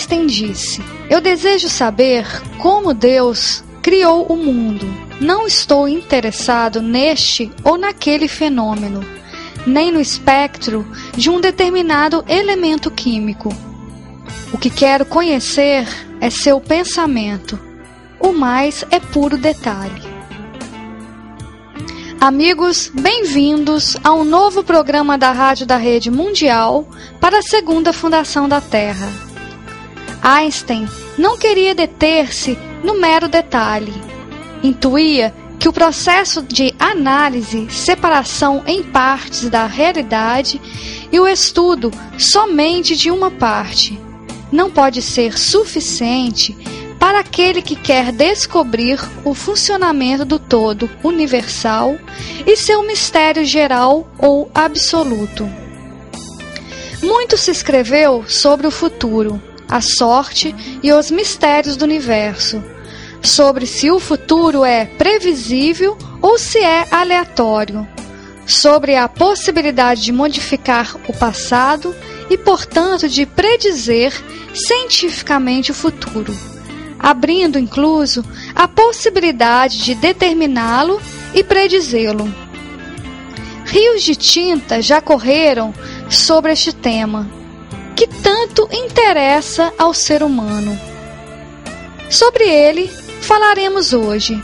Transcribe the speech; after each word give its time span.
Einstein 0.00 0.26
disse: 0.26 0.82
Eu 1.10 1.20
desejo 1.20 1.68
saber 1.68 2.26
como 2.56 2.94
Deus 2.94 3.62
criou 3.82 4.24
o 4.26 4.36
mundo. 4.36 4.86
Não 5.20 5.46
estou 5.46 5.86
interessado 5.86 6.80
neste 6.80 7.52
ou 7.62 7.76
naquele 7.76 8.26
fenômeno, 8.26 9.04
nem 9.66 9.92
no 9.92 10.00
espectro 10.00 10.90
de 11.14 11.28
um 11.28 11.38
determinado 11.38 12.24
elemento 12.26 12.90
químico. 12.90 13.54
O 14.50 14.56
que 14.56 14.70
quero 14.70 15.04
conhecer 15.04 15.86
é 16.18 16.30
seu 16.30 16.58
pensamento. 16.60 17.60
O 18.18 18.32
mais 18.32 18.82
é 18.90 18.98
puro 18.98 19.36
detalhe. 19.36 20.08
Amigos, 22.18 22.90
bem-vindos 22.94 23.98
a 24.02 24.14
um 24.14 24.24
novo 24.24 24.64
programa 24.64 25.18
da 25.18 25.30
Rádio 25.30 25.66
da 25.66 25.76
Rede 25.76 26.10
Mundial 26.10 26.88
para 27.20 27.40
a 27.40 27.42
Segunda 27.42 27.92
Fundação 27.92 28.48
da 28.48 28.62
Terra. 28.62 29.29
Einstein 30.22 30.88
não 31.16 31.38
queria 31.38 31.74
deter-se 31.74 32.58
no 32.82 33.00
mero 33.00 33.28
detalhe. 33.28 33.94
Intuía 34.62 35.34
que 35.58 35.68
o 35.68 35.72
processo 35.72 36.42
de 36.42 36.74
análise, 36.78 37.70
separação 37.70 38.62
em 38.66 38.82
partes 38.82 39.48
da 39.48 39.66
realidade 39.66 40.60
e 41.12 41.20
o 41.20 41.28
estudo 41.28 41.90
somente 42.18 42.96
de 42.96 43.10
uma 43.10 43.30
parte 43.30 44.00
não 44.50 44.70
pode 44.70 45.00
ser 45.00 45.38
suficiente 45.38 46.56
para 46.98 47.20
aquele 47.20 47.62
que 47.62 47.76
quer 47.76 48.12
descobrir 48.12 49.00
o 49.24 49.32
funcionamento 49.32 50.24
do 50.24 50.38
todo 50.38 50.90
universal 51.02 51.96
e 52.46 52.56
seu 52.56 52.86
mistério 52.86 53.44
geral 53.44 54.06
ou 54.18 54.50
absoluto. 54.54 55.48
Muito 57.02 57.38
se 57.38 57.50
escreveu 57.50 58.24
sobre 58.28 58.66
o 58.66 58.70
futuro, 58.70 59.40
a 59.70 59.80
sorte 59.80 60.54
e 60.82 60.92
os 60.92 61.12
mistérios 61.12 61.76
do 61.76 61.84
universo, 61.84 62.62
sobre 63.22 63.66
se 63.66 63.88
o 63.90 64.00
futuro 64.00 64.64
é 64.64 64.84
previsível 64.84 65.96
ou 66.20 66.36
se 66.36 66.58
é 66.58 66.86
aleatório, 66.90 67.86
sobre 68.44 68.96
a 68.96 69.08
possibilidade 69.08 70.02
de 70.02 70.10
modificar 70.12 70.96
o 71.08 71.12
passado 71.12 71.94
e, 72.28 72.36
portanto, 72.36 73.08
de 73.08 73.24
predizer 73.24 74.12
cientificamente 74.52 75.70
o 75.70 75.74
futuro, 75.74 76.36
abrindo 76.98 77.58
incluso 77.58 78.24
a 78.56 78.66
possibilidade 78.66 79.84
de 79.84 79.94
determiná-lo 79.94 81.00
e 81.32 81.44
predizê-lo. 81.44 82.32
Rios 83.66 84.02
de 84.02 84.16
tinta 84.16 84.82
já 84.82 85.00
correram 85.00 85.72
sobre 86.08 86.52
este 86.52 86.72
tema 86.72 87.39
que 88.00 88.06
tanto 88.06 88.66
interessa 88.72 89.74
ao 89.76 89.92
ser 89.92 90.22
humano. 90.22 90.80
Sobre 92.08 92.44
ele 92.44 92.88
falaremos 93.20 93.92
hoje. 93.92 94.42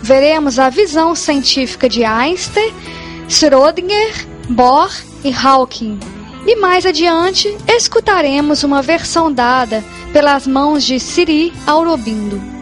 Veremos 0.00 0.58
a 0.58 0.70
visão 0.70 1.14
científica 1.14 1.86
de 1.86 2.02
Einstein, 2.02 2.72
Schrödinger, 3.28 4.26
Bohr 4.48 4.90
e 5.22 5.30
Hawking. 5.30 6.00
E 6.46 6.56
mais 6.56 6.86
adiante 6.86 7.54
escutaremos 7.68 8.64
uma 8.64 8.80
versão 8.80 9.30
dada 9.30 9.84
pelas 10.10 10.46
mãos 10.46 10.82
de 10.82 10.98
Siri 10.98 11.52
Aurobindo. 11.66 12.57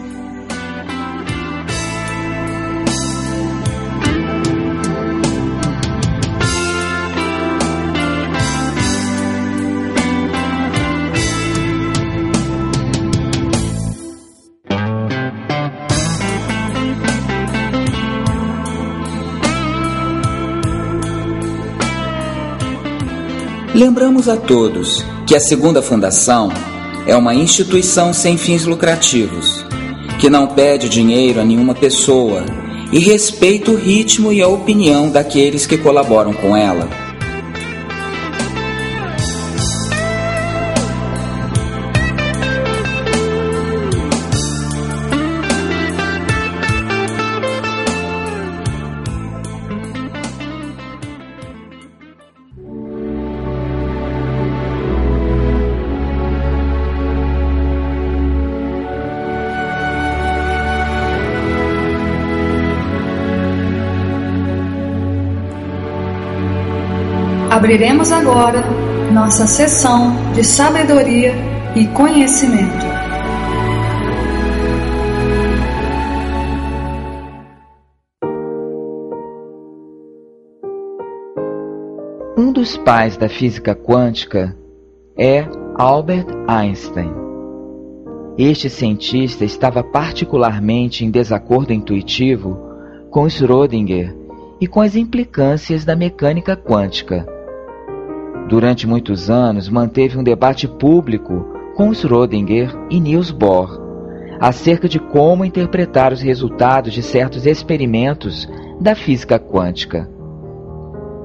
Lembramos 23.77 24.27
a 24.27 24.39
todos 24.39 25.05
que 25.27 25.37
a 25.37 25.39
Segunda 25.39 25.83
Fundação 25.83 26.49
é 27.07 27.15
uma 27.15 27.35
instituição 27.35 28.11
sem 28.11 28.39
fins 28.39 28.65
lucrativos, 28.65 29.67
que 30.19 30.31
não 30.31 30.47
pede 30.47 30.89
dinheiro 30.89 31.43
a 31.43 31.45
nenhuma 31.45 31.75
pessoa 31.75 32.43
e 32.91 32.99
respeita 32.99 33.71
o 33.71 33.77
ritmo 33.77 34.33
e 34.33 34.41
a 34.41 34.49
opinião 34.49 35.11
daqueles 35.11 35.67
que 35.67 35.77
colaboram 35.77 36.33
com 36.33 36.57
ela. 36.57 36.89
Abriremos 67.67 68.13
agora 68.13 68.63
nossa 69.13 69.45
sessão 69.45 70.15
de 70.35 70.45
sabedoria 70.45 71.35
e 71.75 71.85
conhecimento. 71.89 72.87
Um 82.39 82.53
dos 82.53 82.77
pais 82.77 83.17
da 83.17 83.29
física 83.29 83.75
quântica 83.75 84.57
é 85.19 85.45
Albert 85.75 86.29
Einstein. 86.47 87.13
Este 88.39 88.71
cientista 88.71 89.45
estava 89.45 89.83
particularmente 89.83 91.05
em 91.05 91.11
desacordo 91.11 91.73
intuitivo 91.73 92.57
com 93.11 93.27
Schrödinger 93.27 94.15
e 94.61 94.69
com 94.69 94.81
as 94.81 94.95
implicâncias 94.95 95.85
da 95.85 95.97
mecânica 95.97 96.57
quântica 96.57 97.35
Durante 98.49 98.87
muitos 98.87 99.29
anos, 99.29 99.69
manteve 99.69 100.17
um 100.17 100.23
debate 100.23 100.69
público 100.69 101.47
com 101.75 101.93
Schrödinger 101.93 102.71
e 102.89 103.01
Niels 103.01 103.31
Bohr 103.31 103.85
acerca 104.41 104.89
de 104.89 104.99
como 104.99 105.45
interpretar 105.45 106.13
os 106.13 106.21
resultados 106.21 106.93
de 106.93 107.03
certos 107.03 107.47
experimentos 107.47 108.49
da 108.81 108.95
física 108.95 109.39
quântica. 109.39 110.09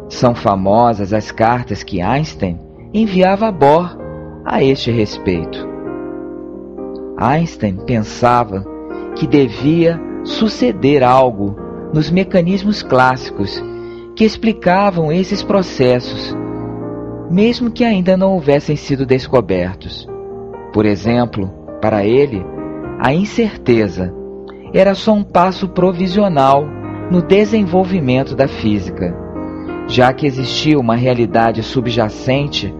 São 0.09 0.33
famosas 0.33 1.13
as 1.13 1.31
cartas 1.31 1.83
que 1.83 2.01
Einstein 2.01 2.59
enviava 2.94 3.47
a 3.47 3.51
Bohr 3.51 3.97
a 4.45 4.63
este 4.63 4.91
respeito. 4.91 5.69
Einstein 7.17 7.77
pensava 7.85 8.65
que 9.15 9.27
devia 9.27 10.01
suceder 10.24 11.03
algo 11.03 11.56
nos 11.94 12.09
mecanismos 12.09 12.81
clássicos 12.81 13.62
que 14.15 14.24
explicavam 14.24 15.12
esses 15.12 15.44
processos 15.44 16.35
mesmo 17.31 17.71
que 17.71 17.85
ainda 17.85 18.17
não 18.17 18.33
houvessem 18.33 18.75
sido 18.75 19.05
descobertos. 19.05 20.05
Por 20.73 20.85
exemplo, 20.85 21.49
para 21.81 22.05
ele, 22.05 22.45
a 22.99 23.13
incerteza 23.13 24.13
era 24.73 24.93
só 24.93 25.13
um 25.13 25.23
passo 25.23 25.69
provisional 25.69 26.65
no 27.09 27.21
desenvolvimento 27.21 28.35
da 28.35 28.47
física, 28.47 29.15
já 29.87 30.11
que 30.11 30.27
existia 30.27 30.77
uma 30.77 30.95
realidade 30.95 31.63
subjacente 31.63 32.73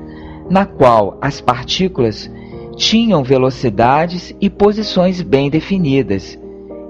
na 0.50 0.66
qual 0.66 1.18
as 1.22 1.40
partículas 1.40 2.30
tinham 2.76 3.24
velocidades 3.24 4.36
e 4.40 4.50
posições 4.50 5.22
bem 5.22 5.50
definidas, 5.50 6.38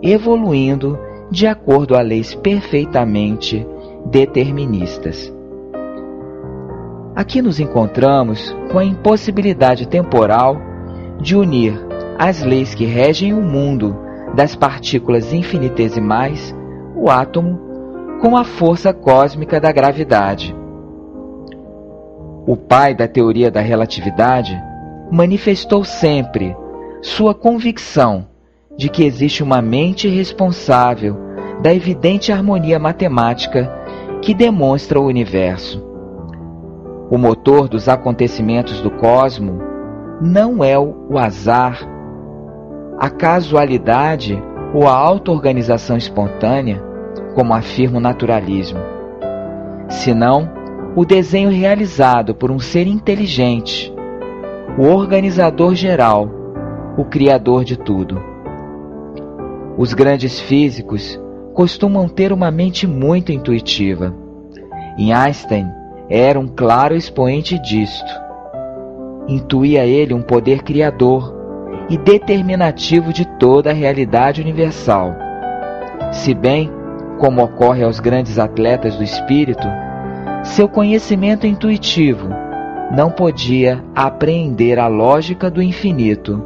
evoluindo 0.02 0.98
de 1.30 1.46
acordo 1.46 1.96
a 1.96 2.02
leis 2.02 2.34
perfeitamente 2.34 3.66
deterministas. 4.06 5.32
Aqui 7.14 7.42
nos 7.42 7.60
encontramos 7.60 8.56
com 8.72 8.80
a 8.80 8.86
impossibilidade 8.86 9.86
temporal 9.86 10.56
de 11.20 11.36
unir 11.36 11.74
as 12.18 12.42
leis 12.42 12.74
que 12.74 12.86
regem 12.86 13.34
o 13.34 13.42
mundo 13.42 13.98
das 14.34 14.56
partículas 14.56 15.34
infinitesimais, 15.34 16.56
o 16.96 17.10
átomo, 17.10 17.60
com 18.22 18.38
a 18.38 18.46
força 18.46 18.94
cósmica 18.94 19.60
da 19.60 19.72
gravidade. 19.74 20.56
O 22.48 22.56
pai 22.56 22.96
da 22.96 23.08
teoria 23.08 23.52
da 23.52 23.60
relatividade 23.60 24.58
manifestou 25.12 25.84
sempre 25.84 26.56
sua 27.02 27.36
convicção 27.36 28.26
de 28.78 28.88
que 28.88 29.04
existe 29.04 29.44
uma 29.44 29.62
mente 29.62 30.08
responsável 30.08 31.18
da 31.62 31.74
evidente 31.74 32.32
harmonia 32.32 32.80
matemática 32.80 33.70
que 34.22 34.34
demonstra 34.34 35.00
o 35.00 35.06
universo. 35.06 35.91
O 37.12 37.18
motor 37.18 37.68
dos 37.68 37.90
acontecimentos 37.90 38.80
do 38.80 38.90
cosmo 38.90 39.60
não 40.22 40.64
é 40.64 40.80
o 40.80 41.18
azar, 41.20 41.78
a 42.98 43.10
casualidade 43.10 44.42
ou 44.74 44.88
a 44.88 44.94
auto-organização 44.94 45.98
espontânea, 45.98 46.82
como 47.36 47.54
afirma 47.54 47.98
o 47.98 48.02
naturalismo, 48.02 48.80
senão 49.90 50.50
o 50.96 51.04
desenho 51.04 51.50
realizado 51.50 52.34
por 52.34 52.50
um 52.50 52.60
ser 52.60 52.88
inteligente, 52.88 53.94
o 54.78 54.84
organizador 54.84 55.76
geral, 55.76 56.30
o 56.98 57.04
criador 57.04 57.66
de 57.66 57.78
tudo. 57.78 58.22
Os 59.78 59.94
grandes 59.94 60.40
físicos 60.40 61.20
costumam 61.54 62.08
ter 62.08 62.32
uma 62.32 62.50
mente 62.50 62.88
muito 62.88 63.34
intuitiva. 63.34 64.16
Em 64.98 65.12
Einstein, 65.12 65.81
era 66.12 66.38
um 66.38 66.46
claro 66.46 66.94
expoente 66.94 67.58
disto. 67.58 68.12
Intuía 69.30 69.86
ele 69.86 70.14
um 70.14 70.22
poder 70.22 70.62
criador 70.62 71.34
e 71.90 71.98
determinativo 71.98 73.14
de 73.14 73.26
toda 73.40 73.70
a 73.70 73.74
realidade 73.74 74.42
universal. 74.42 75.16
Se 76.12 76.34
bem, 76.34 76.70
como 77.18 77.42
ocorre 77.42 77.86
aos 77.86 78.02
grandes 78.02 78.38
atletas 78.38 78.98
do 78.98 79.04
espírito, 79.04 79.66
seu 80.44 80.68
conhecimento 80.68 81.48
intuitivo 81.48 82.28
não 82.94 83.10
podia 83.10 83.82
apreender 83.96 84.80
a 84.80 84.88
lógica 84.88 85.50
do 85.50 85.62
infinito 85.62 86.44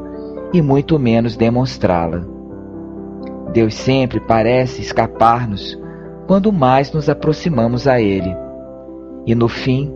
e 0.53 0.61
muito 0.61 0.99
menos 0.99 1.35
demonstrá-la. 1.35 2.21
Deus 3.51 3.73
sempre 3.73 4.19
parece 4.19 4.81
escapar-nos 4.81 5.75
quando 6.27 6.53
mais 6.53 6.91
nos 6.91 7.09
aproximamos 7.09 7.87
a 7.87 7.99
Ele 7.99 8.44
e 9.25 9.33
no 9.33 9.47
fim, 9.47 9.91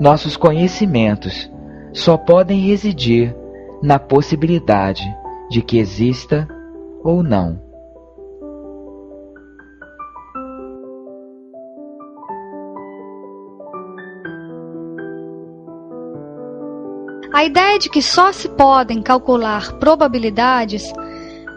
nossos 0.00 0.36
conhecimentos 0.36 1.50
só 1.92 2.16
podem 2.16 2.60
residir 2.60 3.34
na 3.82 3.98
possibilidade 3.98 5.02
de 5.48 5.62
que 5.62 5.78
exista 5.78 6.48
ou 7.02 7.22
não. 7.22 7.62
A 17.32 17.44
ideia 17.44 17.78
de 17.78 17.90
que 17.90 18.00
só 18.00 18.32
se 18.32 18.48
podem 18.48 19.02
calcular 19.02 19.72
probabilidades, 19.78 20.92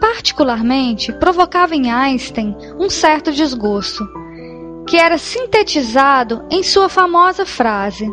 particularmente, 0.00 1.12
provocava 1.14 1.74
em 1.74 1.90
Einstein 1.90 2.54
um 2.78 2.90
certo 2.90 3.32
desgosto 3.32 4.04
que 4.88 4.96
era 4.96 5.18
sintetizado 5.18 6.46
em 6.50 6.62
sua 6.62 6.88
famosa 6.88 7.44
frase: 7.44 8.10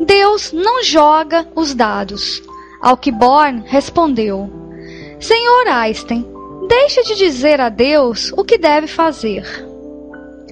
Deus 0.00 0.52
não 0.52 0.82
joga 0.82 1.46
os 1.54 1.74
dados. 1.74 2.42
Ao 2.80 2.96
que 2.96 3.10
Born 3.10 3.64
respondeu: 3.66 4.48
Senhor 5.18 5.66
Einstein, 5.66 6.24
deixe 6.68 7.02
de 7.02 7.16
dizer 7.16 7.60
a 7.60 7.68
Deus 7.68 8.32
o 8.36 8.44
que 8.44 8.56
deve 8.56 8.86
fazer. 8.86 9.44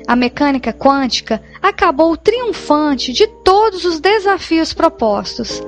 A 0.08 0.16
mecânica 0.16 0.72
quântica 0.72 1.40
acabou 1.62 2.16
triunfante 2.16 3.12
de 3.12 3.26
todos 3.44 3.84
os 3.84 4.00
desafios 4.00 4.74
propostos, 4.74 5.62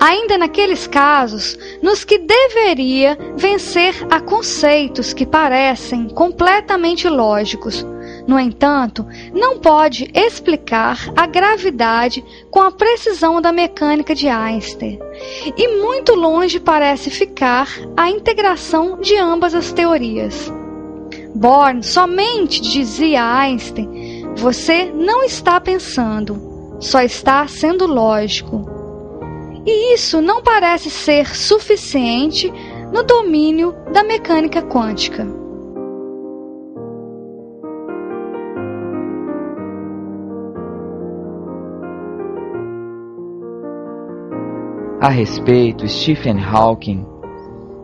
ainda 0.00 0.36
naqueles 0.36 0.86
casos 0.86 1.56
nos 1.80 2.04
que 2.04 2.18
deveria 2.18 3.16
vencer 3.36 3.94
a 4.10 4.20
conceitos 4.20 5.14
que 5.14 5.24
parecem 5.24 6.08
completamente 6.08 7.08
lógicos, 7.08 7.86
no 8.26 8.40
entanto, 8.40 9.06
não 9.32 9.58
pode 9.58 10.10
explicar 10.14 11.12
a 11.14 11.26
gravidade 11.26 12.24
com 12.50 12.60
a 12.60 12.70
precisão 12.70 13.40
da 13.40 13.52
mecânica 13.52 14.14
de 14.14 14.28
Einstein. 14.28 14.98
E 15.56 15.68
muito 15.80 16.14
longe 16.14 16.58
parece 16.58 17.10
ficar 17.10 17.68
a 17.96 18.10
integração 18.10 18.98
de 18.98 19.16
ambas 19.16 19.54
as 19.54 19.72
teorias. 19.72 20.50
Born 21.34 21.82
somente 21.82 22.62
dizia 22.62 23.22
a 23.22 23.38
Einstein: 23.40 24.34
Você 24.36 24.86
não 24.86 25.22
está 25.22 25.60
pensando, 25.60 26.76
só 26.80 27.02
está 27.02 27.46
sendo 27.46 27.86
lógico. 27.86 28.64
E 29.66 29.94
isso 29.94 30.20
não 30.22 30.42
parece 30.42 30.88
ser 30.90 31.34
suficiente 31.34 32.52
no 32.92 33.02
domínio 33.02 33.74
da 33.92 34.02
mecânica 34.02 34.62
quântica. 34.62 35.43
A 45.04 45.10
respeito, 45.10 45.86
Stephen 45.86 46.42
Hawking 46.42 47.04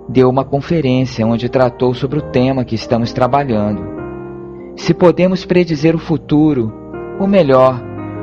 deu 0.09 0.31
uma 0.31 0.43
conferência 0.43 1.27
onde 1.27 1.51
tratou 1.51 1.93
sobre 1.93 2.19
o 2.19 2.23
tema 2.23 2.65
que 2.65 2.75
estamos 2.75 3.13
trabalhando. 3.13 3.83
Se 4.75 4.95
podemos 4.95 5.45
predizer 5.45 5.95
o 5.95 5.99
futuro, 5.99 6.73
ou 7.21 7.27
melhor, 7.27 7.79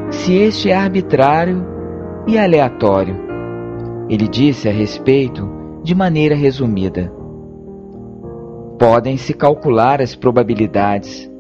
se 0.10 0.34
este 0.34 0.72
é 0.72 0.75
arbitrário 0.75 1.63
e 2.25 2.39
aleatório. 2.39 3.16
Ele 4.10 4.27
disse 4.27 4.68
a 4.68 4.72
respeito 4.72 5.48
de 5.84 5.94
maneira 5.94 6.34
resumida: 6.34 7.13
Podem-se 8.80 9.32
calcular 9.36 10.01
as 10.01 10.16
probabilidades, 10.16 11.32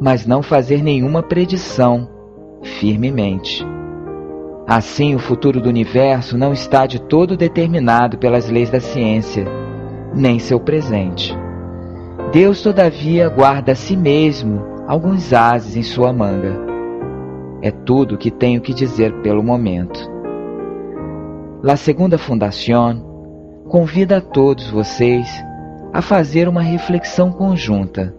mas 0.00 0.26
não 0.26 0.42
fazer 0.42 0.82
nenhuma 0.82 1.22
predição 1.22 2.08
firmemente. 2.62 3.70
Assim, 4.66 5.14
o 5.14 5.18
futuro 5.18 5.60
do 5.60 5.68
universo 5.68 6.38
não 6.38 6.52
está 6.52 6.86
de 6.86 7.00
todo 7.00 7.36
determinado 7.36 8.16
pelas 8.16 8.48
leis 8.48 8.70
da 8.70 8.80
ciência, 8.80 9.44
nem 10.14 10.38
seu 10.38 10.60
presente. 10.60 11.36
Deus, 12.32 12.62
todavia, 12.62 13.28
guarda 13.28 13.72
a 13.72 13.74
si 13.74 13.96
mesmo 13.96 14.62
alguns 14.86 15.32
ases 15.32 15.76
em 15.76 15.82
sua 15.82 16.12
manga. 16.12 16.56
É 17.60 17.70
tudo 17.70 18.14
o 18.14 18.18
que 18.18 18.30
tenho 18.30 18.60
que 18.60 18.72
dizer 18.72 19.12
pelo 19.20 19.42
momento. 19.42 20.10
La 21.62 21.76
Segunda 21.76 22.16
Fundación 22.16 23.02
convida 23.68 24.18
a 24.18 24.20
todos 24.20 24.70
vocês 24.70 25.28
a 25.92 26.00
fazer 26.00 26.48
uma 26.48 26.62
reflexão 26.62 27.30
conjunta. 27.30 28.14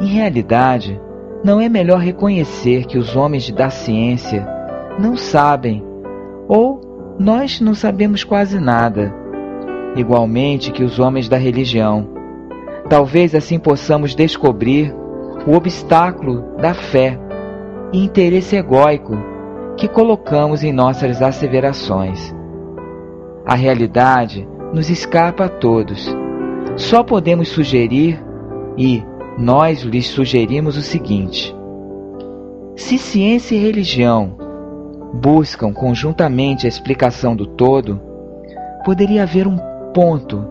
Em 0.00 0.06
realidade, 0.06 1.00
não 1.42 1.60
é 1.60 1.68
melhor 1.68 2.00
reconhecer 2.00 2.86
que 2.86 2.98
os 2.98 3.16
homens 3.16 3.50
da 3.50 3.70
ciência 3.70 4.46
não 5.00 5.16
sabem, 5.16 5.82
ou 6.46 7.16
nós 7.18 7.60
não 7.60 7.74
sabemos 7.74 8.22
quase 8.22 8.60
nada, 8.60 9.14
igualmente 9.96 10.70
que 10.70 10.84
os 10.84 10.98
homens 10.98 11.28
da 11.28 11.38
religião. 11.38 12.08
Talvez 12.88 13.34
assim 13.34 13.58
possamos 13.58 14.14
descobrir 14.14 14.94
o 15.46 15.54
obstáculo 15.54 16.42
da 16.58 16.74
fé 16.74 17.18
e 17.92 18.04
interesse 18.04 18.56
egóico 18.56 19.16
que 19.76 19.88
colocamos 19.88 20.62
em 20.62 20.72
nossas 20.72 21.22
asseverações. 21.22 22.34
A 23.46 23.54
realidade 23.54 24.46
nos 24.72 24.90
escapa 24.90 25.46
a 25.46 25.48
todos. 25.48 26.14
Só 26.76 27.02
podemos 27.02 27.48
sugerir, 27.48 28.22
e 28.76 29.02
nós 29.38 29.80
lhes 29.80 30.08
sugerimos 30.08 30.76
o 30.76 30.82
seguinte: 30.82 31.56
se 32.76 32.98
ciência 32.98 33.54
e 33.54 33.58
religião 33.58 34.49
buscam 35.12 35.72
conjuntamente 35.72 36.66
a 36.66 36.68
explicação 36.68 37.34
do 37.34 37.46
todo, 37.46 38.00
poderia 38.84 39.24
haver 39.24 39.46
um 39.46 39.58
ponto, 39.92 40.46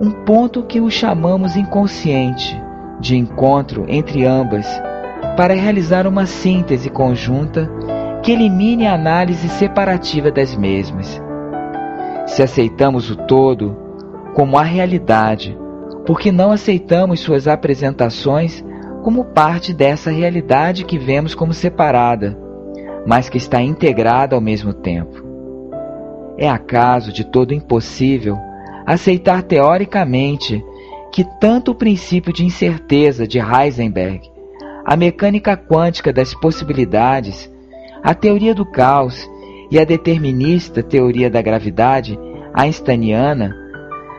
um 0.00 0.10
ponto 0.24 0.62
que 0.62 0.80
o 0.80 0.90
chamamos 0.90 1.56
inconsciente, 1.56 2.60
de 3.00 3.16
encontro 3.16 3.84
entre 3.88 4.24
ambas, 4.24 4.66
para 5.36 5.54
realizar 5.54 6.06
uma 6.06 6.26
síntese 6.26 6.90
conjunta 6.90 7.70
que 8.22 8.32
elimine 8.32 8.86
a 8.86 8.94
análise 8.94 9.48
separativa 9.48 10.30
das 10.30 10.56
mesmas. 10.56 11.20
Se 12.26 12.42
aceitamos 12.42 13.10
o 13.10 13.16
todo 13.16 13.76
como 14.34 14.58
a 14.58 14.62
realidade, 14.62 15.56
porque 16.04 16.32
não 16.32 16.50
aceitamos 16.50 17.20
suas 17.20 17.46
apresentações 17.46 18.64
como 19.02 19.24
parte 19.26 19.72
dessa 19.72 20.10
realidade 20.10 20.84
que 20.84 20.98
vemos 20.98 21.34
como 21.34 21.52
separada 21.52 22.47
mas 23.08 23.30
que 23.30 23.38
está 23.38 23.62
integrada 23.62 24.36
ao 24.36 24.40
mesmo 24.40 24.74
tempo. 24.74 25.24
É 26.36 26.46
acaso 26.46 27.10
de 27.10 27.24
todo 27.24 27.54
impossível 27.54 28.36
aceitar 28.84 29.42
teoricamente 29.42 30.62
que 31.10 31.24
tanto 31.40 31.70
o 31.70 31.74
princípio 31.74 32.34
de 32.34 32.44
incerteza 32.44 33.26
de 33.26 33.38
Heisenberg, 33.38 34.30
a 34.84 34.94
mecânica 34.94 35.56
quântica 35.56 36.12
das 36.12 36.34
possibilidades, 36.34 37.50
a 38.02 38.14
teoria 38.14 38.54
do 38.54 38.66
caos 38.66 39.26
e 39.70 39.78
a 39.78 39.84
determinista 39.84 40.82
teoria 40.82 41.30
da 41.30 41.40
gravidade 41.40 42.18
einsteiniana 42.54 43.56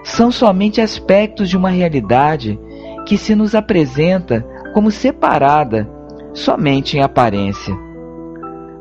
são 0.04 0.32
somente 0.32 0.82
aspectos 0.82 1.48
de 1.48 1.56
uma 1.56 1.70
realidade 1.70 2.60
que 3.06 3.20
se 3.20 3.36
nos 3.36 3.54
apresenta 3.54 4.44
como 4.74 4.90
separada 4.90 5.88
somente 6.34 6.98
em 6.98 7.02
aparência. 7.04 7.89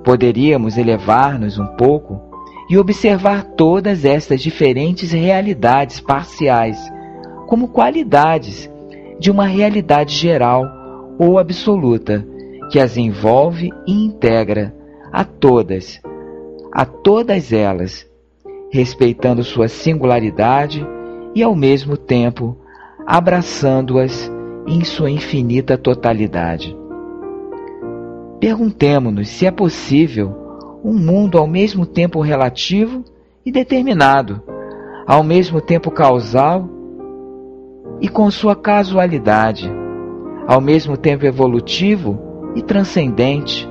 Poderíamos 0.04 0.78
elevar-nos 0.78 1.58
um 1.58 1.66
pouco 1.66 2.20
e 2.70 2.76
observar 2.76 3.44
todas 3.44 4.04
estas 4.04 4.42
diferentes 4.42 5.12
realidades 5.12 6.00
parciais 6.00 6.78
como 7.46 7.68
qualidades 7.68 8.70
de 9.18 9.30
uma 9.30 9.46
realidade 9.46 10.14
geral 10.14 10.66
ou 11.18 11.38
absoluta 11.38 12.24
que 12.70 12.78
as 12.78 12.96
envolve 12.96 13.70
e 13.86 14.04
integra 14.04 14.74
a 15.10 15.24
todas, 15.24 16.00
a 16.70 16.84
todas 16.84 17.52
elas, 17.52 18.06
respeitando 18.70 19.42
sua 19.42 19.68
singularidade 19.68 20.86
e 21.34 21.42
ao 21.42 21.56
mesmo 21.56 21.96
tempo 21.96 22.58
abraçando-as 23.06 24.30
em 24.66 24.84
sua 24.84 25.10
infinita 25.10 25.78
totalidade. 25.78 26.76
Perguntemo-nos 28.40 29.28
se 29.28 29.46
é 29.46 29.50
possível 29.50 30.34
um 30.84 30.94
mundo 30.94 31.38
ao 31.38 31.46
mesmo 31.46 31.84
tempo 31.84 32.20
relativo 32.20 33.04
e 33.44 33.50
determinado, 33.50 34.40
ao 35.06 35.24
mesmo 35.24 35.60
tempo 35.60 35.90
causal 35.90 36.68
e 38.00 38.08
com 38.08 38.30
sua 38.30 38.54
casualidade, 38.54 39.68
ao 40.46 40.60
mesmo 40.60 40.96
tempo 40.96 41.26
evolutivo 41.26 42.18
e 42.54 42.62
transcendente, 42.62 43.68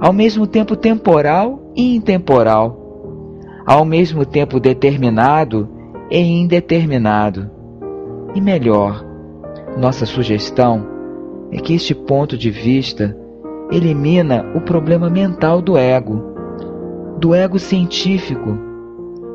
ao 0.00 0.12
mesmo 0.12 0.46
tempo 0.46 0.74
temporal 0.74 1.70
e 1.76 1.94
intemporal, 1.94 2.76
ao 3.64 3.84
mesmo 3.84 4.26
tempo 4.26 4.58
determinado 4.58 5.68
e 6.10 6.18
indeterminado. 6.18 7.48
E 8.34 8.40
melhor, 8.40 9.04
nossa 9.78 10.04
sugestão 10.04 10.84
é 11.52 11.58
que 11.58 11.74
este 11.74 11.94
ponto 11.94 12.36
de 12.36 12.50
vista 12.50 13.16
elimina 13.70 14.44
o 14.54 14.60
problema 14.60 15.08
mental 15.08 15.62
do 15.62 15.76
ego, 15.78 16.22
do 17.18 17.34
ego 17.34 17.58
científico 17.58 18.58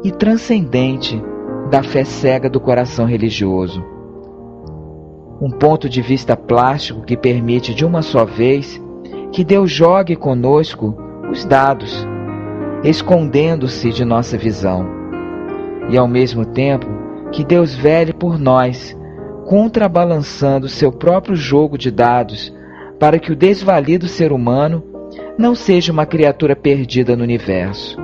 e 0.03 0.11
transcendente 0.11 1.21
da 1.69 1.81
fé 1.81 2.03
cega 2.03 2.49
do 2.49 2.59
coração 2.59 3.05
religioso. 3.05 3.83
Um 5.41 5.49
ponto 5.49 5.89
de 5.89 6.01
vista 6.01 6.35
plástico 6.35 7.01
que 7.01 7.17
permite 7.17 7.73
de 7.73 7.85
uma 7.85 8.01
só 8.01 8.25
vez 8.25 8.81
que 9.31 9.43
Deus 9.43 9.71
jogue 9.71 10.15
conosco 10.15 10.95
os 11.31 11.43
dados, 11.43 12.07
escondendo-se 12.83 13.91
de 13.91 14.05
nossa 14.05 14.37
visão, 14.37 14.85
e 15.89 15.97
ao 15.97 16.07
mesmo 16.07 16.45
tempo 16.45 16.87
que 17.31 17.43
Deus 17.43 17.73
vele 17.75 18.13
por 18.13 18.39
nós, 18.39 18.95
contrabalançando 19.45 20.69
seu 20.69 20.91
próprio 20.91 21.35
jogo 21.35 21.77
de 21.77 21.91
dados 21.91 22.54
para 22.99 23.19
que 23.19 23.31
o 23.31 23.35
desvalido 23.35 24.07
ser 24.07 24.31
humano 24.31 24.83
não 25.37 25.55
seja 25.55 25.91
uma 25.91 26.05
criatura 26.05 26.55
perdida 26.55 27.15
no 27.15 27.23
universo. 27.23 27.97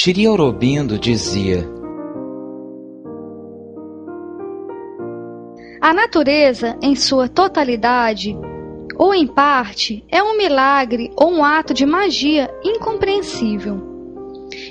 Shri 0.00 0.28
Aurobindo 0.28 0.96
dizia: 0.96 1.68
A 5.80 5.92
natureza, 5.92 6.78
em 6.80 6.94
sua 6.94 7.28
totalidade, 7.28 8.38
ou 8.94 9.12
em 9.12 9.26
parte, 9.26 10.04
é 10.08 10.22
um 10.22 10.36
milagre 10.36 11.10
ou 11.16 11.32
um 11.32 11.44
ato 11.44 11.74
de 11.74 11.84
magia 11.84 12.48
incompreensível. 12.62 13.82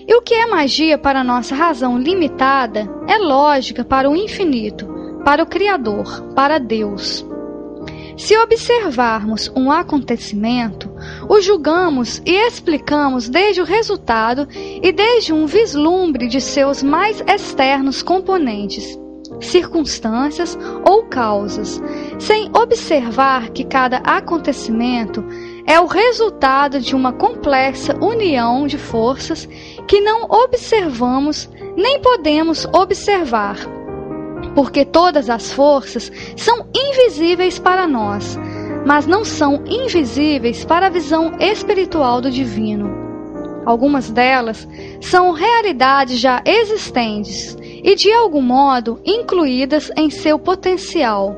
E 0.08 0.16
o 0.16 0.22
que 0.22 0.34
é 0.34 0.48
magia 0.48 0.98
para 0.98 1.26
nossa 1.26 1.54
razão 1.54 1.98
limitada 1.98 2.90
é 3.06 3.18
lógica 3.18 3.84
para 3.84 4.10
o 4.10 4.16
infinito, 4.16 4.88
para 5.26 5.44
o 5.44 5.46
Criador, 5.46 6.24
para 6.36 6.58
Deus. 6.58 7.28
Se 8.16 8.38
observarmos 8.38 9.52
um 9.54 9.70
acontecimento, 9.70 10.87
o 11.30 11.42
julgamos 11.42 12.22
e 12.26 12.32
explicamos 12.32 13.28
desde 13.28 13.62
o 13.62 13.66
resultado 13.66 14.48
e 14.54 14.92
desde 14.92 15.34
um 15.34 15.46
vislumbre 15.46 16.28
de 16.28 16.40
seus 16.40 16.82
mais 16.82 17.22
externos 17.28 18.02
componentes, 18.02 18.98
circunstâncias 19.42 20.58
ou 20.88 21.04
causas, 21.04 21.82
sem 22.18 22.50
observar 22.56 23.50
que 23.50 23.64
cada 23.64 23.98
acontecimento 23.98 25.24
é 25.66 25.80
o 25.80 25.86
resultado 25.86 26.80
de 26.80 26.96
uma 26.96 27.12
complexa 27.12 27.96
união 28.02 28.66
de 28.66 28.78
forças 28.78 29.48
que 29.88 30.00
não 30.00 30.24
observamos 30.30 31.50
nem 31.76 32.02
podemos 32.02 32.66
observar 32.74 33.58
porque 34.58 34.84
todas 34.84 35.30
as 35.30 35.52
forças 35.52 36.12
são 36.36 36.68
invisíveis 36.76 37.60
para 37.60 37.88
nós, 37.88 38.40
mas 38.88 39.06
não 39.06 39.26
são 39.26 39.66
invisíveis 39.66 40.64
para 40.64 40.88
a 40.88 40.90
visão 40.90 41.34
espiritual 41.42 42.22
do 42.22 42.32
divino. 42.32 42.90
Algumas 43.66 44.10
delas 44.10 44.66
são 45.02 45.34
realidades 45.34 46.18
já 46.18 46.42
existentes 46.46 47.58
e 47.62 47.96
de 47.96 48.10
algum 48.14 48.42
modo 48.42 49.02
incluídas 49.06 49.92
em 49.98 50.10
seu 50.10 50.40
potencial, 50.40 51.36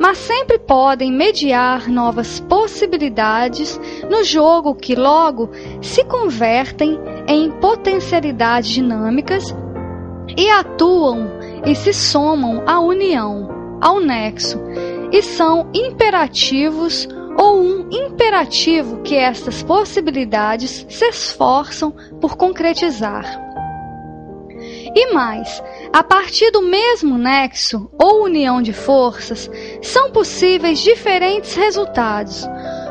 mas 0.00 0.16
sempre 0.18 0.60
podem 0.60 1.10
mediar 1.10 1.88
novas 1.88 2.38
possibilidades 2.38 3.80
no 4.08 4.22
jogo 4.22 4.72
que 4.72 4.94
logo 4.94 5.50
se 5.82 6.04
convertem 6.04 7.00
em 7.26 7.50
potencialidades 7.50 8.70
dinâmicas 8.70 9.52
e 10.38 10.48
atuam 10.50 11.32
e 11.66 11.74
se 11.74 11.92
somam 11.92 12.62
à 12.64 12.78
união, 12.78 13.48
ao 13.80 13.98
nexo, 13.98 14.60
e 15.12 15.22
são 15.22 15.70
imperativos 15.74 17.08
ou 17.38 17.60
um 17.60 17.88
imperativo 17.90 19.02
que 19.02 19.14
estas 19.14 19.62
possibilidades 19.62 20.86
se 20.88 21.08
esforçam 21.08 21.94
por 22.20 22.36
concretizar. 22.36 23.24
E 24.94 25.12
mais, 25.12 25.62
a 25.92 26.02
partir 26.02 26.50
do 26.50 26.62
mesmo 26.62 27.18
nexo 27.18 27.90
ou 28.02 28.24
união 28.24 28.62
de 28.62 28.72
forças, 28.72 29.50
são 29.82 30.10
possíveis 30.10 30.78
diferentes 30.78 31.54
resultados. 31.54 32.48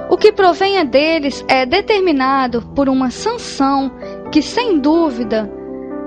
O 0.10 0.15
que 0.15 0.32
provenha 0.32 0.86
deles 0.86 1.43
é 1.47 1.65
determinado 1.65 2.62
por 2.75 2.88
uma 2.88 3.10
sanção 3.10 3.91
que, 4.32 4.41
sem 4.41 4.80
dúvida, 4.80 5.51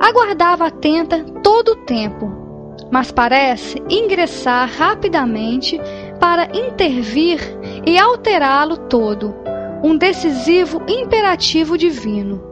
aguardava 0.00 0.66
atenta 0.66 1.24
todo 1.42 1.72
o 1.72 1.84
tempo, 1.84 2.47
mas 2.90 3.10
parece 3.10 3.82
ingressar 3.88 4.68
rapidamente 4.68 5.80
para 6.18 6.48
intervir 6.56 7.40
e 7.86 7.98
alterá-lo 7.98 8.76
todo, 8.76 9.34
um 9.82 9.96
decisivo 9.96 10.82
imperativo 10.88 11.76
divino. 11.76 12.42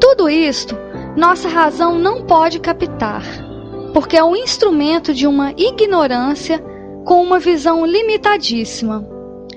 Tudo 0.00 0.28
isto 0.28 0.76
nossa 1.16 1.48
razão 1.48 1.98
não 1.98 2.22
pode 2.22 2.60
captar, 2.60 3.22
porque 3.92 4.16
é 4.16 4.24
um 4.24 4.36
instrumento 4.36 5.12
de 5.12 5.26
uma 5.26 5.52
ignorância 5.56 6.62
com 7.04 7.22
uma 7.22 7.38
visão 7.38 7.84
limitadíssima 7.84 9.06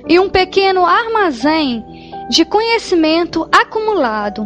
e 0.08 0.20
um 0.20 0.30
pequeno 0.30 0.86
armazém 0.86 1.84
de 2.30 2.44
conhecimento 2.44 3.48
acumulado, 3.52 4.46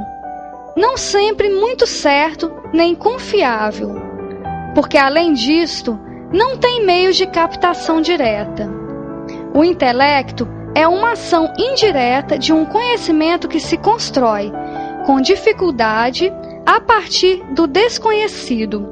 não 0.75 0.97
sempre 0.97 1.49
muito 1.49 1.87
certo 1.87 2.51
nem 2.73 2.93
confiável, 2.93 4.06
porque 4.77 4.95
além 4.95 5.33
disto, 5.33 5.99
não 6.31 6.55
tem 6.55 6.85
meios 6.85 7.15
de 7.15 7.25
captação 7.25 7.99
direta. 7.99 8.69
O 9.51 9.63
intelecto 9.63 10.47
é 10.75 10.87
uma 10.87 11.13
ação 11.13 11.51
indireta 11.57 12.37
de 12.37 12.53
um 12.53 12.63
conhecimento 12.63 13.47
que 13.47 13.59
se 13.59 13.75
constrói 13.75 14.51
com 15.03 15.19
dificuldade 15.19 16.31
a 16.63 16.79
partir 16.79 17.43
do 17.55 17.65
desconhecido, 17.65 18.87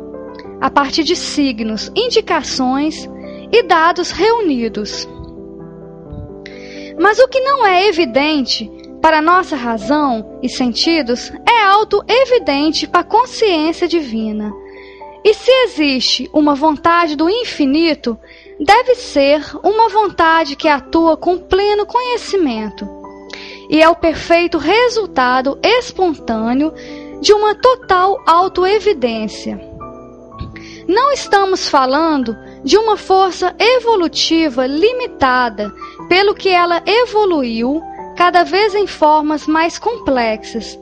a 0.59 0.71
partir 0.71 1.03
de 1.03 1.15
signos, 1.15 1.91
indicações 1.95 3.07
e 3.51 3.61
dados 3.61 4.09
reunidos. 4.09 5.07
Mas 6.99 7.19
o 7.19 7.27
que 7.27 7.41
não 7.41 7.63
é 7.63 7.87
evidente 7.87 8.71
para 9.03 9.21
nossa 9.21 9.55
razão 9.55 10.39
e 10.41 10.49
sentidos 10.49 11.31
é 11.47 11.63
auto-evidente 11.63 12.87
para 12.87 13.01
a 13.01 13.03
consciência 13.03 13.87
divina. 13.87 14.51
E 15.25 15.33
se 15.33 15.49
existe 15.63 16.29
uma 16.31 16.53
vontade 16.53 17.15
do 17.15 17.27
infinito, 17.27 18.15
deve 18.59 18.93
ser 18.93 19.43
uma 19.63 19.89
vontade 19.89 20.55
que 20.55 20.67
atua 20.67 21.17
com 21.17 21.39
pleno 21.39 21.83
conhecimento. 21.83 22.87
E 23.67 23.81
é 23.81 23.89
o 23.89 23.95
perfeito 23.95 24.59
resultado 24.59 25.57
espontâneo 25.63 26.71
de 27.21 27.33
uma 27.33 27.55
total 27.55 28.21
autoevidência. 28.27 29.59
Não 30.87 31.11
estamos 31.11 31.67
falando 31.67 32.37
de 32.63 32.77
uma 32.77 32.95
força 32.95 33.55
evolutiva 33.57 34.67
limitada 34.67 35.73
pelo 36.07 36.35
que 36.35 36.49
ela 36.49 36.83
evoluiu 36.85 37.81
cada 38.15 38.43
vez 38.43 38.75
em 38.75 38.85
formas 38.85 39.47
mais 39.47 39.79
complexas, 39.79 40.79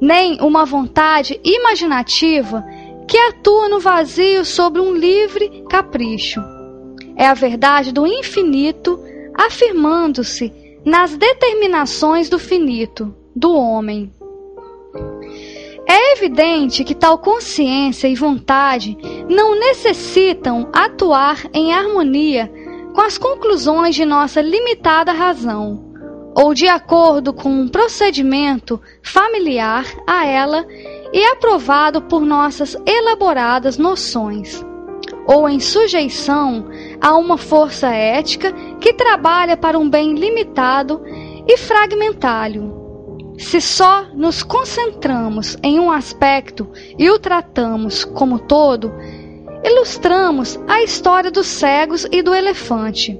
nem 0.00 0.40
uma 0.40 0.64
vontade 0.64 1.40
imaginativa 1.42 2.64
que 3.10 3.18
atua 3.18 3.68
no 3.68 3.80
vazio 3.80 4.44
sobre 4.44 4.80
um 4.80 4.94
livre 4.94 5.64
capricho. 5.68 6.40
É 7.16 7.26
a 7.26 7.34
verdade 7.34 7.90
do 7.90 8.06
infinito 8.06 9.02
afirmando-se 9.34 10.52
nas 10.84 11.16
determinações 11.16 12.28
do 12.28 12.38
finito, 12.38 13.12
do 13.34 13.52
homem. 13.52 14.12
É 15.88 16.12
evidente 16.12 16.84
que 16.84 16.94
tal 16.94 17.18
consciência 17.18 18.06
e 18.06 18.14
vontade 18.14 18.96
não 19.28 19.58
necessitam 19.58 20.68
atuar 20.72 21.42
em 21.52 21.72
harmonia 21.72 22.48
com 22.94 23.00
as 23.00 23.18
conclusões 23.18 23.96
de 23.96 24.04
nossa 24.04 24.40
limitada 24.40 25.10
razão, 25.10 25.84
ou 26.32 26.54
de 26.54 26.68
acordo 26.68 27.32
com 27.32 27.50
um 27.50 27.66
procedimento 27.66 28.80
familiar 29.02 29.84
a 30.06 30.24
ela 30.24 30.64
e 31.12 31.24
aprovado 31.24 32.02
por 32.02 32.20
nossas 32.20 32.76
elaboradas 32.86 33.78
noções, 33.78 34.64
ou 35.26 35.48
em 35.48 35.60
sujeição 35.60 36.66
a 37.00 37.16
uma 37.16 37.36
força 37.36 37.88
ética 37.88 38.52
que 38.80 38.92
trabalha 38.92 39.56
para 39.56 39.78
um 39.78 39.88
bem 39.88 40.14
limitado 40.14 41.02
e 41.46 41.56
fragmentário 41.56 42.80
se 43.40 43.58
só 43.58 44.04
nos 44.14 44.42
concentramos 44.42 45.56
em 45.62 45.80
um 45.80 45.90
aspecto 45.90 46.68
e 46.98 47.08
o 47.08 47.18
tratamos 47.18 48.04
como 48.04 48.38
todo, 48.38 48.92
ilustramos 49.64 50.60
a 50.68 50.82
história 50.82 51.30
dos 51.30 51.46
cegos 51.46 52.06
e 52.12 52.22
do 52.22 52.34
elefante. 52.34 53.18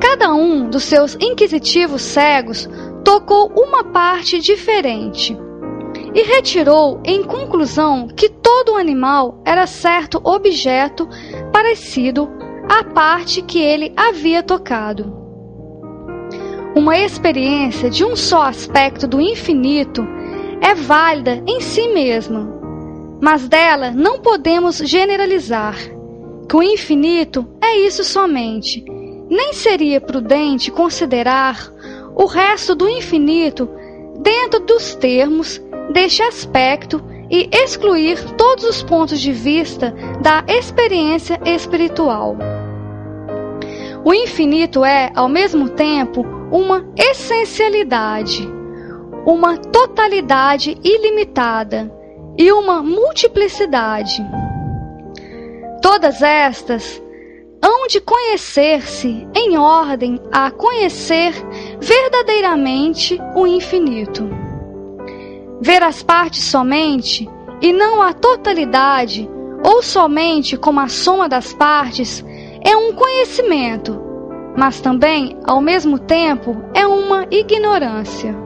Cada 0.00 0.32
um 0.32 0.70
dos 0.70 0.84
seus 0.84 1.16
inquisitivos 1.16 2.00
cegos 2.00 2.68
tocou 3.04 3.52
uma 3.56 3.82
parte 3.82 4.38
diferente 4.38 5.36
e 6.16 6.22
retirou 6.22 6.98
em 7.04 7.22
conclusão 7.22 8.08
que 8.08 8.30
todo 8.30 8.76
animal 8.76 9.42
era 9.44 9.66
certo 9.66 10.18
objeto 10.24 11.06
parecido 11.52 12.26
à 12.70 12.82
parte 12.82 13.42
que 13.42 13.60
ele 13.60 13.92
havia 13.94 14.42
tocado. 14.42 15.14
Uma 16.74 16.96
experiência 16.96 17.90
de 17.90 18.02
um 18.02 18.16
só 18.16 18.44
aspecto 18.44 19.06
do 19.06 19.20
infinito 19.20 20.06
é 20.62 20.74
válida 20.74 21.42
em 21.46 21.60
si 21.60 21.86
mesma, 21.88 22.48
mas 23.20 23.46
dela 23.46 23.90
não 23.90 24.18
podemos 24.18 24.78
generalizar. 24.78 25.76
Que 26.48 26.56
o 26.56 26.62
infinito 26.62 27.46
é 27.62 27.76
isso 27.80 28.02
somente. 28.02 28.82
Nem 29.28 29.52
seria 29.52 30.00
prudente 30.00 30.70
considerar 30.70 31.70
o 32.14 32.24
resto 32.24 32.74
do 32.74 32.88
infinito 32.88 33.68
dentro 34.20 34.60
dos 34.60 34.94
termos 34.94 35.60
deste 35.90 36.22
aspecto 36.22 37.02
e 37.30 37.48
excluir 37.52 38.18
todos 38.36 38.64
os 38.64 38.82
pontos 38.82 39.20
de 39.20 39.32
vista 39.32 39.92
da 40.20 40.44
experiência 40.46 41.40
espiritual. 41.44 42.36
O 44.04 44.14
infinito 44.14 44.84
é, 44.84 45.10
ao 45.14 45.28
mesmo 45.28 45.68
tempo, 45.70 46.24
uma 46.52 46.86
essencialidade, 46.96 48.48
uma 49.26 49.58
totalidade 49.58 50.78
ilimitada 50.84 51.92
e 52.38 52.52
uma 52.52 52.82
multiplicidade. 52.82 54.24
Todas 55.82 56.22
estas 56.22 57.02
hão 57.62 57.88
de 57.88 58.00
conhecer-se 58.00 59.26
em 59.34 59.58
ordem 59.58 60.20
a 60.30 60.52
conhecer 60.52 61.32
verdadeiramente 61.80 63.18
o 63.34 63.44
infinito. 63.44 64.35
Ver 65.60 65.82
as 65.82 66.02
partes 66.02 66.44
somente 66.44 67.28
e 67.60 67.72
não 67.72 68.02
a 68.02 68.12
totalidade, 68.12 69.28
ou 69.64 69.82
somente 69.82 70.56
como 70.56 70.80
a 70.80 70.88
soma 70.88 71.28
das 71.28 71.52
partes, 71.54 72.24
é 72.62 72.76
um 72.76 72.92
conhecimento, 72.92 74.00
mas 74.56 74.80
também, 74.80 75.38
ao 75.44 75.60
mesmo 75.60 75.98
tempo, 75.98 76.56
é 76.74 76.86
uma 76.86 77.26
ignorância. 77.30 78.45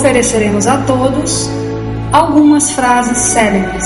ofereceremos 0.00 0.66
a 0.66 0.78
todos 0.86 1.50
algumas 2.10 2.70
frases 2.70 3.18
célebres. 3.18 3.84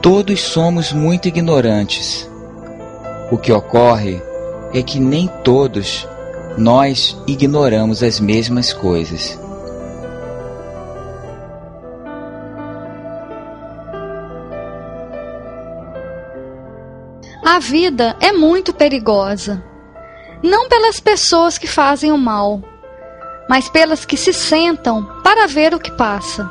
Todos 0.00 0.40
somos 0.40 0.90
muito 0.94 1.28
ignorantes. 1.28 2.26
O 3.30 3.36
que 3.36 3.52
ocorre 3.52 4.22
é 4.72 4.82
que 4.82 4.98
nem 4.98 5.28
todos 5.44 6.08
nós 6.56 7.14
ignoramos 7.26 8.02
as 8.02 8.18
mesmas 8.18 8.72
coisas. 8.72 9.38
A 17.58 17.60
vida 17.60 18.14
é 18.20 18.30
muito 18.30 18.72
perigosa. 18.72 19.60
Não 20.44 20.68
pelas 20.68 21.00
pessoas 21.00 21.58
que 21.58 21.66
fazem 21.66 22.12
o 22.12 22.16
mal, 22.16 22.62
mas 23.48 23.68
pelas 23.68 24.04
que 24.04 24.16
se 24.16 24.32
sentam 24.32 25.04
para 25.24 25.48
ver 25.48 25.74
o 25.74 25.80
que 25.80 25.90
passa. 25.90 26.48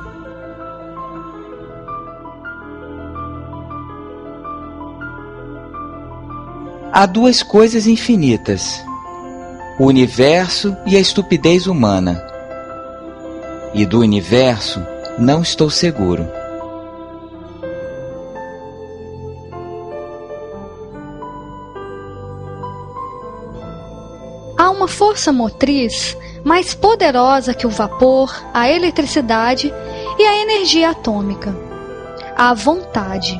Há 6.91 7.05
duas 7.05 7.41
coisas 7.41 7.87
infinitas: 7.87 8.83
o 9.79 9.85
universo 9.85 10.75
e 10.85 10.97
a 10.97 10.99
estupidez 10.99 11.67
humana. 11.67 12.21
E 13.73 13.85
do 13.85 14.01
universo 14.01 14.85
não 15.17 15.41
estou 15.41 15.69
seguro. 15.69 16.36
Há 24.57 24.71
uma 24.71 24.87
força 24.87 25.31
motriz 25.31 26.17
mais 26.43 26.73
poderosa 26.73 27.53
que 27.53 27.67
o 27.67 27.69
vapor, 27.69 28.33
a 28.53 28.67
eletricidade 28.69 29.71
e 30.17 30.23
a 30.23 30.41
energia 30.41 30.89
atômica: 30.89 31.55
a 32.35 32.53
vontade. 32.53 33.39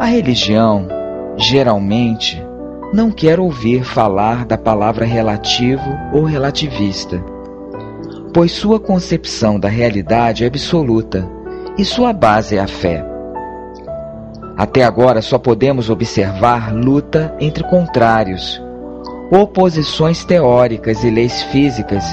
A 0.00 0.04
religião, 0.04 0.86
geralmente, 1.36 2.40
não 2.94 3.10
quer 3.10 3.40
ouvir 3.40 3.82
falar 3.82 4.46
da 4.46 4.56
palavra 4.56 5.04
relativo 5.04 5.90
ou 6.12 6.22
relativista, 6.22 7.20
pois 8.32 8.52
sua 8.52 8.78
concepção 8.78 9.58
da 9.58 9.68
realidade 9.68 10.44
é 10.44 10.46
absoluta 10.46 11.28
e 11.76 11.84
sua 11.84 12.12
base 12.12 12.56
é 12.56 12.60
a 12.60 12.68
fé. 12.68 13.04
Até 14.56 14.84
agora 14.84 15.20
só 15.20 15.36
podemos 15.36 15.90
observar 15.90 16.72
luta 16.72 17.34
entre 17.40 17.64
contrários, 17.64 18.62
oposições 19.32 20.24
teóricas 20.24 21.02
e 21.02 21.10
leis 21.10 21.42
físicas 21.42 22.04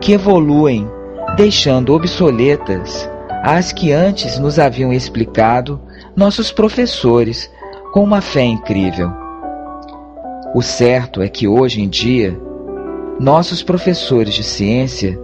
que 0.00 0.12
evoluem, 0.12 0.90
deixando 1.36 1.92
obsoletas 1.92 3.10
as 3.42 3.74
que 3.74 3.92
antes 3.92 4.38
nos 4.38 4.58
haviam 4.58 4.90
explicado 4.90 5.78
nossos 6.16 6.50
professores 6.50 7.50
com 7.92 8.02
uma 8.02 8.22
fé 8.22 8.42
incrível. 8.42 9.12
O 10.54 10.62
certo 10.62 11.20
é 11.20 11.28
que 11.28 11.46
hoje 11.46 11.82
em 11.82 11.88
dia, 11.88 12.40
nossos 13.20 13.62
professores 13.62 14.32
de 14.32 14.42
ciência 14.42 15.20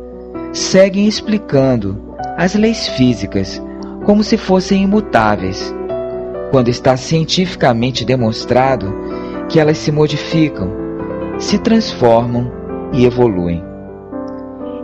seguem 0.53 1.09
explicando 1.09 2.14
as 2.36 2.55
leis 2.55 2.88
físicas 2.88 3.61
como 4.05 4.22
se 4.22 4.36
fossem 4.36 4.82
imutáveis, 4.82 5.74
quando 6.51 6.68
está 6.68 6.95
cientificamente 6.95 8.05
demonstrado 8.05 8.93
que 9.49 9.59
elas 9.59 9.78
se 9.78 9.90
modificam, 9.90 10.70
se 11.38 11.59
transformam 11.59 12.53
e 12.93 13.07
evoluem. 13.07 13.64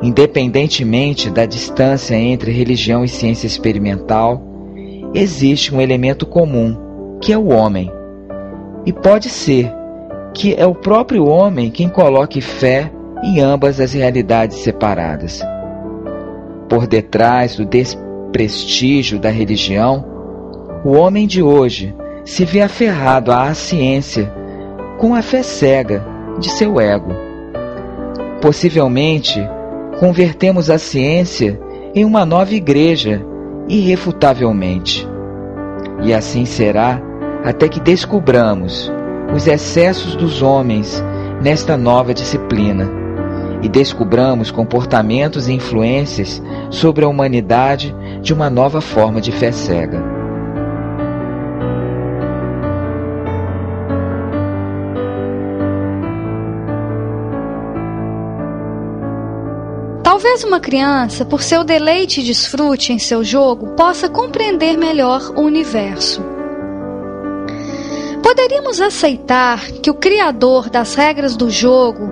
Independentemente 0.01 1.29
da 1.29 1.45
distância 1.45 2.15
entre 2.15 2.51
religião 2.51 3.05
e 3.05 3.09
ciência 3.09 3.47
experimental, 3.47 4.48
existe 5.15 5.75
um 5.75 5.81
elemento 5.81 6.27
comum, 6.27 6.77
que 7.21 7.33
é 7.33 7.39
o 7.39 7.49
homem. 7.49 7.91
E 8.85 8.93
pode 8.93 9.29
ser 9.29 9.73
que 10.35 10.55
é 10.55 10.67
o 10.67 10.75
próprio 10.75 11.27
homem 11.27 11.71
quem 11.71 11.89
coloque 11.89 12.41
fé 12.41 12.91
em 13.23 13.41
ambas 13.41 13.81
as 13.81 13.93
realidades 13.93 14.59
separadas. 14.59 15.43
Por 16.69 16.87
detrás 16.87 17.57
do 17.57 17.65
desprestígio 17.65 19.19
da 19.19 19.31
religião, 19.31 20.05
o 20.85 20.93
homem 20.93 21.27
de 21.27 21.43
hoje 21.43 21.95
se 22.25 22.45
vê 22.45 22.61
aferrado 22.61 23.33
à 23.33 23.53
ciência 23.55 24.33
com 24.99 25.15
a 25.15 25.23
fé 25.23 25.43
cega 25.43 26.05
de 26.39 26.51
seu 26.51 26.81
ego. 26.81 27.11
Possivelmente, 28.41 29.41
convertemos 29.99 30.71
a 30.71 30.79
ciência 30.79 31.59
em 31.95 32.05
uma 32.05 32.25
nova 32.25 32.55
igreja, 32.55 33.25
irrefutavelmente. 33.69 35.07
E 36.03 36.15
assim 36.15 36.45
será 36.45 37.01
até 37.45 37.69
que 37.69 37.81
descubramos 37.81 38.91
os 39.35 39.47
excessos 39.47 40.15
dos 40.17 40.43
homens 40.43 41.03
nesta 41.43 41.77
nova 41.77 42.15
disciplina 42.15 42.89
e 43.63 43.69
descubramos 43.69 44.51
comportamentos 44.51 45.49
e 45.49 45.53
influências 45.53 46.43
sobre 46.71 47.05
a 47.05 47.09
humanidade 47.09 47.95
de 48.23 48.33
uma 48.33 48.49
nova 48.49 48.81
forma 48.81 49.21
de 49.21 49.33
fé 49.33 49.53
cega. 49.53 50.08
Talvez 60.39 60.45
uma 60.45 60.61
criança, 60.61 61.25
por 61.25 61.43
seu 61.43 61.65
deleite 61.65 62.21
e 62.21 62.25
desfrute 62.25 62.93
em 62.93 62.99
seu 62.99 63.25
jogo, 63.25 63.75
possa 63.75 64.09
compreender 64.09 64.77
melhor 64.77 65.33
o 65.35 65.41
universo. 65.41 66.23
Poderíamos 68.23 68.81
aceitar 68.81 69.61
que 69.83 69.91
o 69.91 69.95
criador 69.95 70.71
das 70.71 70.95
regras 70.95 71.37
do 71.37 71.51
jogo 71.51 72.09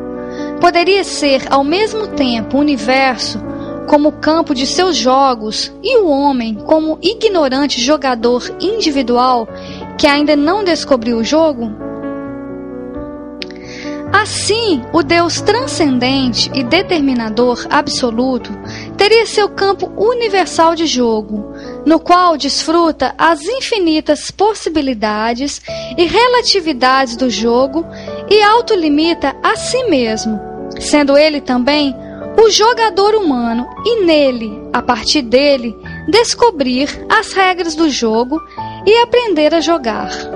poderia 0.60 1.04
ser 1.04 1.46
ao 1.50 1.62
mesmo 1.62 2.08
tempo 2.08 2.56
o 2.56 2.60
universo 2.60 3.40
como 3.86 4.10
campo 4.10 4.56
de 4.56 4.66
seus 4.66 4.96
jogos 4.96 5.72
e 5.80 5.96
o 5.98 6.08
homem 6.08 6.56
como 6.56 6.98
ignorante 7.00 7.80
jogador 7.80 8.42
individual 8.60 9.46
que 9.96 10.06
ainda 10.08 10.34
não 10.34 10.64
descobriu 10.64 11.18
o 11.18 11.24
jogo? 11.24 11.85
Assim, 14.18 14.82
o 14.94 15.02
Deus 15.02 15.42
transcendente 15.42 16.50
e 16.54 16.64
determinador 16.64 17.66
absoluto 17.68 18.50
teria 18.96 19.26
seu 19.26 19.46
campo 19.46 19.92
universal 19.94 20.74
de 20.74 20.86
jogo, 20.86 21.52
no 21.84 22.00
qual 22.00 22.34
desfruta 22.34 23.14
as 23.18 23.42
infinitas 23.42 24.30
possibilidades 24.30 25.60
e 25.98 26.06
relatividades 26.06 27.14
do 27.14 27.28
jogo 27.28 27.84
e 28.30 28.42
autolimita 28.42 29.36
a 29.42 29.54
si 29.54 29.84
mesmo, 29.84 30.40
sendo 30.80 31.18
ele 31.18 31.42
também 31.42 31.94
o 32.42 32.48
jogador 32.48 33.14
humano 33.16 33.68
e 33.84 34.02
nele, 34.02 34.50
a 34.72 34.80
partir 34.80 35.20
dele, 35.20 35.76
descobrir 36.08 36.88
as 37.10 37.34
regras 37.34 37.74
do 37.74 37.90
jogo 37.90 38.40
e 38.86 38.96
aprender 39.02 39.54
a 39.54 39.60
jogar. 39.60 40.35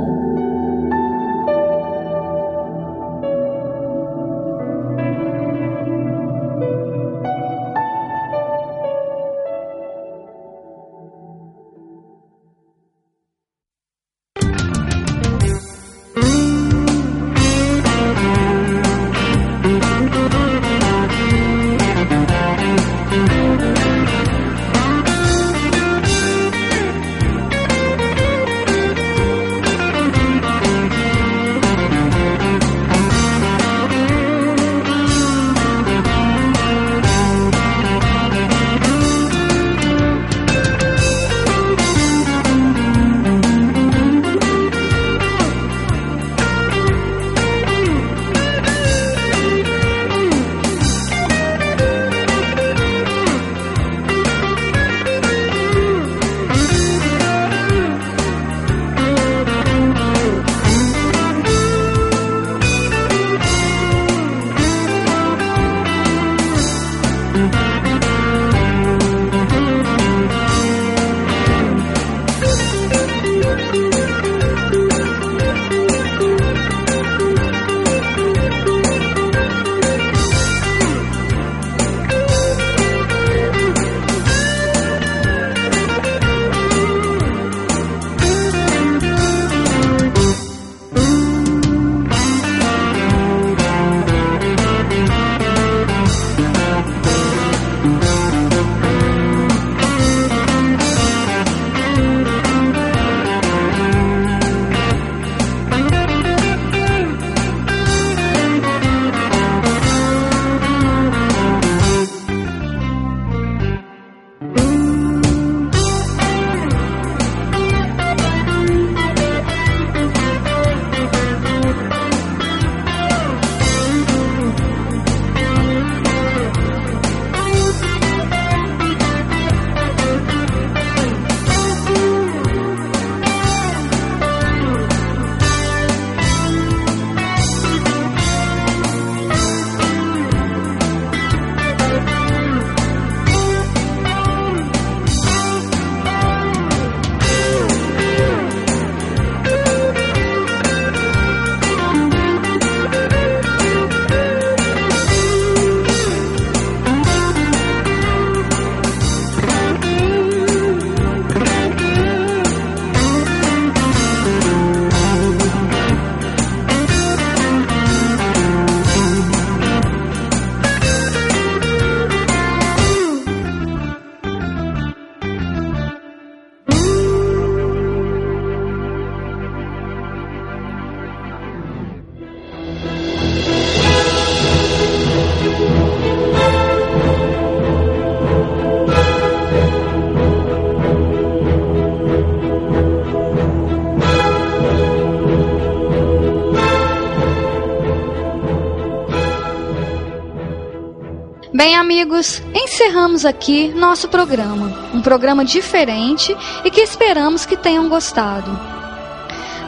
Bem, 201.61 201.75
amigos, 201.75 202.41
encerramos 202.55 203.23
aqui 203.23 203.67
nosso 203.67 204.09
programa. 204.09 204.89
Um 204.95 204.99
programa 204.99 205.45
diferente 205.45 206.35
e 206.65 206.71
que 206.71 206.81
esperamos 206.81 207.45
que 207.45 207.55
tenham 207.55 207.87
gostado. 207.87 208.49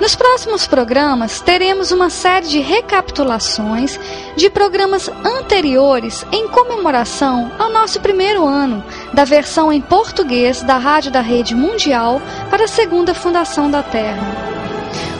Nos 0.01 0.15
próximos 0.15 0.65
programas, 0.65 1.39
teremos 1.39 1.91
uma 1.91 2.09
série 2.09 2.47
de 2.47 2.59
recapitulações 2.59 3.99
de 4.35 4.49
programas 4.49 5.07
anteriores 5.23 6.25
em 6.31 6.47
comemoração 6.47 7.51
ao 7.59 7.69
nosso 7.69 7.99
primeiro 7.99 8.43
ano 8.47 8.83
da 9.13 9.23
versão 9.23 9.71
em 9.71 9.79
português 9.79 10.63
da 10.63 10.79
Rádio 10.79 11.11
da 11.11 11.21
Rede 11.21 11.53
Mundial 11.53 12.19
para 12.49 12.63
a 12.63 12.67
segunda 12.67 13.13
fundação 13.13 13.69
da 13.69 13.83
Terra. 13.83 14.25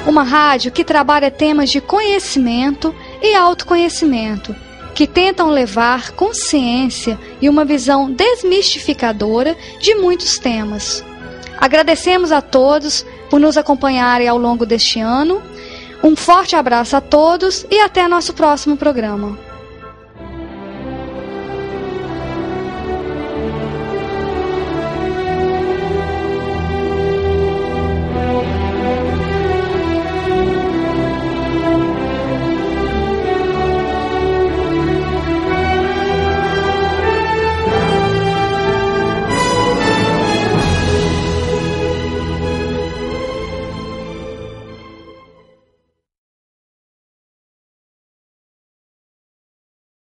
Uma 0.08 0.24
rádio 0.24 0.72
que 0.72 0.84
trabalha 0.84 1.30
temas 1.30 1.70
de 1.70 1.80
conhecimento 1.80 2.96
e 3.22 3.36
autoconhecimento 3.36 4.56
que 4.94 5.08
tentam 5.08 5.50
levar 5.50 6.12
consciência 6.12 7.20
e 7.41 7.50
uma 7.50 7.66
visão 7.66 8.12
desmistificadora 8.12 9.58
de 9.80 9.96
muitos 9.96 10.38
temas. 10.38 11.04
Agradecemos 11.58 12.32
a 12.32 12.41
todos 12.41 13.06
por 13.30 13.39
nos 13.39 13.58
acompanharem 13.58 14.28
ao 14.28 14.38
longo 14.38 14.66
deste 14.66 15.00
ano. 15.00 15.41
Um 16.04 16.16
forte 16.16 16.56
abraço 16.56 16.96
a 16.96 17.02
todos 17.02 17.66
e 17.72 17.80
até 17.80 18.08
nosso 18.08 18.34
próximo 18.34 18.76
programa. 18.76 19.38